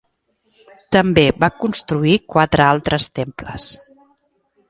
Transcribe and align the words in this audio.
També 0.95 1.25
va 1.43 1.49
construir 1.65 2.15
quatre 2.35 2.67
altres 2.71 3.09
temples. 3.21 3.71